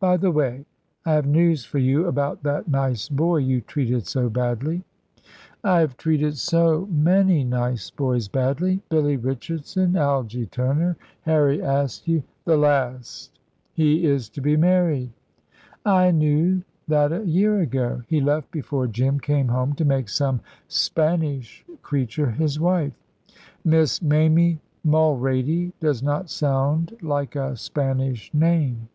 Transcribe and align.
By 0.00 0.16
the 0.16 0.32
way, 0.32 0.66
I 1.04 1.12
have 1.12 1.26
news 1.28 1.64
for 1.64 1.78
you 1.78 2.08
about 2.08 2.42
that 2.42 2.66
nice 2.66 3.08
boy 3.08 3.36
you 3.36 3.60
treated 3.60 4.04
so 4.04 4.28
badly." 4.28 4.82
"I 5.62 5.78
have 5.78 5.96
treated 5.96 6.38
so 6.38 6.88
many 6.90 7.44
nice 7.44 7.88
boys 7.90 8.26
badly. 8.26 8.82
Billy 8.88 9.16
Richardson, 9.16 9.94
Algy 9.96 10.46
Turner, 10.46 10.96
Harry 11.22 11.60
Askew" 11.60 12.24
"The 12.46 12.56
last. 12.56 13.38
He 13.74 14.04
is 14.04 14.28
to 14.30 14.40
be 14.40 14.56
married." 14.56 15.12
"I 15.84 16.10
knew 16.10 16.64
that 16.88 17.12
a 17.12 17.24
year 17.24 17.60
ago. 17.60 18.02
He 18.08 18.20
left 18.20 18.50
before 18.50 18.88
Jim 18.88 19.20
came 19.20 19.46
home 19.46 19.74
to 19.74 19.84
make 19.84 20.08
some 20.08 20.40
Spanish 20.66 21.64
creature 21.82 22.32
his 22.32 22.58
wife." 22.58 22.98
"Miss 23.64 24.02
Mamie 24.02 24.58
Mulrady 24.84 25.70
does 25.78 26.02
not 26.02 26.28
sound 26.28 26.92
like 27.02 27.36
a 27.36 27.56
Spanish 27.56 28.34
name." 28.34 28.88